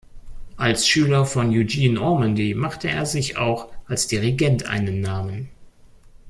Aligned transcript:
Als 0.57 0.87
Schüler 0.87 1.27
von 1.27 1.51
Eugene 1.51 2.01
Ormandy 2.01 2.55
machte 2.55 2.89
er 2.89 3.05
sich 3.05 3.37
auch 3.37 3.71
als 3.87 4.07
Dirigent 4.07 4.65
einen 4.65 4.99
Namen. 4.99 5.49